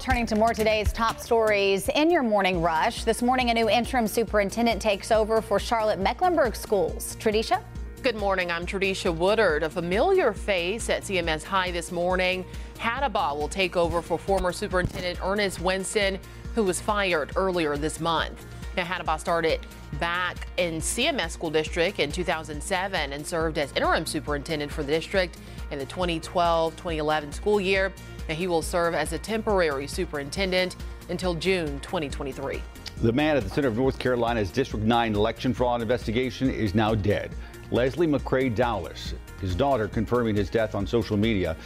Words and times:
Turning 0.00 0.26
to 0.26 0.34
more 0.34 0.52
today's 0.52 0.92
top 0.92 1.20
stories 1.20 1.88
in 1.90 2.10
your 2.10 2.24
morning 2.24 2.60
rush. 2.60 3.04
This 3.04 3.22
morning, 3.22 3.50
a 3.50 3.54
new 3.54 3.70
interim 3.70 4.08
superintendent 4.08 4.82
takes 4.82 5.12
over 5.12 5.40
for 5.40 5.60
Charlotte 5.60 6.00
Mecklenburg 6.00 6.56
Schools. 6.56 7.16
Tradisha? 7.20 7.62
Good 8.02 8.16
morning. 8.16 8.50
I'm 8.50 8.66
Tradisha 8.66 9.14
Woodard. 9.14 9.62
A 9.62 9.70
familiar 9.70 10.32
face 10.32 10.90
at 10.90 11.02
CMS 11.04 11.44
High 11.44 11.70
this 11.70 11.92
morning. 11.92 12.44
Hattabaugh 12.76 13.36
will 13.36 13.48
take 13.48 13.76
over 13.76 14.02
for 14.02 14.18
former 14.18 14.52
Superintendent 14.52 15.20
Ernest 15.22 15.60
Winston, 15.60 16.18
who 16.56 16.64
was 16.64 16.80
fired 16.80 17.30
earlier 17.36 17.76
this 17.76 18.00
month. 18.00 18.44
Now, 18.76 18.82
Hattabaugh 18.82 19.20
started 19.20 19.60
back 20.00 20.48
in 20.56 20.80
CMS 20.80 21.30
School 21.30 21.50
District 21.50 22.00
in 22.00 22.10
2007 22.10 23.12
and 23.12 23.24
served 23.24 23.56
as 23.56 23.70
interim 23.72 24.04
superintendent 24.04 24.72
for 24.72 24.82
the 24.82 24.90
district 24.90 25.38
in 25.70 25.78
the 25.78 25.86
2012 25.86 26.74
2011 26.74 27.32
school 27.32 27.60
year. 27.60 27.92
Now, 28.28 28.34
he 28.34 28.48
will 28.48 28.62
serve 28.62 28.94
as 28.94 29.12
a 29.12 29.18
temporary 29.18 29.86
superintendent 29.86 30.74
until 31.08 31.34
June 31.34 31.78
2023. 31.80 32.60
The 33.02 33.12
man 33.12 33.36
at 33.36 33.44
the 33.44 33.50
center 33.50 33.68
of 33.68 33.76
North 33.76 33.98
Carolina's 33.98 34.50
District 34.50 34.84
9 34.84 35.14
election 35.14 35.54
fraud 35.54 35.80
investigation 35.80 36.50
is 36.50 36.74
now 36.74 36.96
dead. 36.96 37.30
Leslie 37.70 38.08
McCrae 38.08 38.52
Dowless, 38.52 39.14
his 39.40 39.54
daughter, 39.54 39.86
confirming 39.86 40.34
his 40.34 40.50
death 40.50 40.74
on 40.74 40.84
social 40.86 41.16
media. 41.16 41.56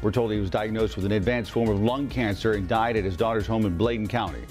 We're 0.00 0.10
told 0.10 0.32
he 0.32 0.40
was 0.40 0.50
diagnosed 0.50 0.96
with 0.96 1.04
an 1.04 1.12
advanced 1.12 1.50
form 1.50 1.68
of 1.68 1.80
lung 1.80 2.08
cancer 2.08 2.52
and 2.52 2.66
died 2.66 2.96
at 2.96 3.04
his 3.04 3.16
daughter's 3.16 3.46
home 3.46 3.66
in 3.66 3.76
Bladen 3.76 4.06
County. 4.06 4.42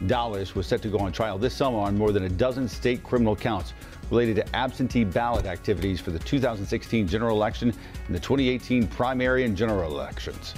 Was 0.00 0.66
set 0.66 0.82
to 0.82 0.88
go 0.88 0.98
on 0.98 1.12
trial 1.12 1.38
this 1.38 1.54
summer 1.54 1.78
on 1.78 1.96
more 1.96 2.12
than 2.12 2.24
a 2.24 2.28
dozen 2.28 2.68
state 2.68 3.02
criminal 3.02 3.34
counts 3.34 3.72
related 4.10 4.36
to 4.36 4.56
absentee 4.56 5.04
ballot 5.04 5.46
activities 5.46 6.00
for 6.00 6.10
the 6.10 6.18
2016 6.18 7.08
general 7.08 7.36
election 7.36 7.72
and 8.06 8.14
the 8.14 8.20
2018 8.20 8.86
primary 8.88 9.44
and 9.44 9.56
general 9.56 9.92
elections. 9.92 10.54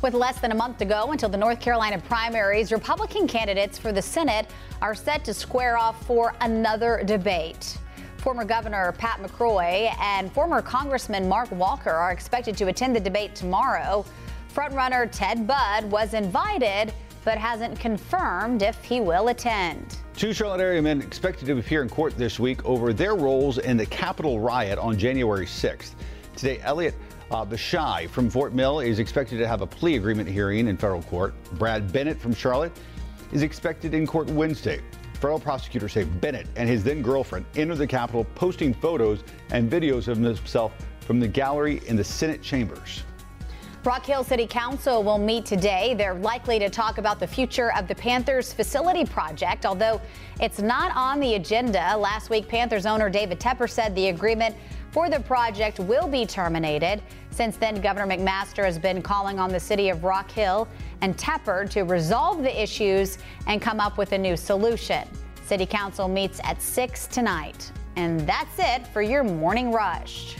With 0.00 0.14
less 0.14 0.40
than 0.40 0.52
a 0.52 0.54
month 0.54 0.78
to 0.78 0.84
go 0.84 1.12
until 1.12 1.28
the 1.28 1.36
North 1.36 1.60
Carolina 1.60 1.98
primaries, 1.98 2.72
Republican 2.72 3.26
candidates 3.26 3.78
for 3.78 3.92
the 3.92 4.02
Senate 4.02 4.48
are 4.80 4.94
set 4.94 5.24
to 5.24 5.34
square 5.34 5.76
off 5.76 6.04
for 6.06 6.34
another 6.40 7.02
debate. 7.04 7.78
Former 8.18 8.44
Governor 8.44 8.92
Pat 8.92 9.20
McCrory 9.20 9.94
and 10.00 10.32
former 10.32 10.62
Congressman 10.62 11.28
Mark 11.28 11.50
Walker 11.52 11.90
are 11.90 12.10
expected 12.10 12.56
to 12.58 12.68
attend 12.68 12.96
the 12.96 13.00
debate 13.00 13.34
tomorrow. 13.34 14.04
Frontrunner 14.54 15.08
Ted 15.10 15.46
Budd 15.46 15.84
was 15.90 16.14
invited 16.14 16.92
but 17.28 17.36
hasn't 17.36 17.78
confirmed 17.78 18.62
if 18.62 18.82
he 18.82 19.02
will 19.02 19.28
attend. 19.28 19.98
Two 20.16 20.32
Charlotte 20.32 20.62
area 20.62 20.80
men 20.80 21.02
expected 21.02 21.44
to 21.44 21.58
appear 21.58 21.82
in 21.82 21.88
court 21.90 22.16
this 22.16 22.40
week 22.40 22.64
over 22.64 22.94
their 22.94 23.16
roles 23.16 23.58
in 23.58 23.76
the 23.76 23.84
Capitol 23.84 24.40
riot 24.40 24.78
on 24.78 24.96
January 24.96 25.44
6th. 25.44 25.90
Today, 26.36 26.58
Elliot 26.62 26.94
uh, 27.30 27.44
Bishai 27.44 28.06
from 28.06 28.30
Fort 28.30 28.54
Mill 28.54 28.80
is 28.80 28.98
expected 28.98 29.36
to 29.36 29.46
have 29.46 29.60
a 29.60 29.66
plea 29.66 29.96
agreement 29.96 30.26
hearing 30.26 30.68
in 30.68 30.78
federal 30.78 31.02
court. 31.02 31.34
Brad 31.58 31.92
Bennett 31.92 32.18
from 32.18 32.32
Charlotte 32.32 32.72
is 33.30 33.42
expected 33.42 33.92
in 33.92 34.06
court 34.06 34.30
Wednesday. 34.30 34.80
Federal 35.12 35.38
prosecutors 35.38 35.92
say 35.92 36.04
Bennett 36.04 36.46
and 36.56 36.66
his 36.66 36.82
then 36.82 37.02
girlfriend 37.02 37.44
entered 37.56 37.76
the 37.76 37.86
Capitol 37.86 38.24
posting 38.36 38.72
photos 38.72 39.22
and 39.50 39.70
videos 39.70 40.08
of 40.08 40.16
himself 40.16 40.72
from 41.00 41.20
the 41.20 41.28
gallery 41.28 41.82
in 41.88 41.94
the 41.94 42.04
Senate 42.04 42.40
chambers. 42.40 43.02
Rock 43.84 44.04
Hill 44.04 44.24
City 44.24 44.46
Council 44.46 45.02
will 45.02 45.18
meet 45.18 45.46
today. 45.46 45.94
They're 45.94 46.14
likely 46.14 46.58
to 46.58 46.68
talk 46.68 46.98
about 46.98 47.20
the 47.20 47.26
future 47.26 47.72
of 47.74 47.86
the 47.86 47.94
Panthers 47.94 48.52
facility 48.52 49.04
project, 49.04 49.64
although 49.64 50.00
it's 50.40 50.58
not 50.58 50.94
on 50.96 51.20
the 51.20 51.34
agenda. 51.34 51.96
Last 51.96 52.28
week, 52.28 52.48
Panthers 52.48 52.86
owner 52.86 53.08
David 53.08 53.38
Tepper 53.38 53.70
said 53.70 53.94
the 53.94 54.08
agreement 54.08 54.56
for 54.90 55.08
the 55.08 55.20
project 55.20 55.78
will 55.78 56.08
be 56.08 56.26
terminated. 56.26 57.00
Since 57.30 57.56
then, 57.56 57.80
Governor 57.80 58.16
McMaster 58.16 58.64
has 58.64 58.78
been 58.78 59.00
calling 59.00 59.38
on 59.38 59.50
the 59.50 59.60
city 59.60 59.90
of 59.90 60.02
Rock 60.02 60.30
Hill 60.30 60.66
and 61.00 61.16
Tepper 61.16 61.70
to 61.70 61.82
resolve 61.82 62.42
the 62.42 62.62
issues 62.62 63.18
and 63.46 63.62
come 63.62 63.80
up 63.80 63.96
with 63.96 64.12
a 64.12 64.18
new 64.18 64.36
solution. 64.36 65.08
City 65.46 65.66
Council 65.66 66.08
meets 66.08 66.40
at 66.42 66.60
6 66.60 67.06
tonight. 67.06 67.70
And 67.96 68.20
that's 68.20 68.58
it 68.58 68.86
for 68.88 69.02
your 69.02 69.22
morning 69.24 69.72
rush. 69.72 70.36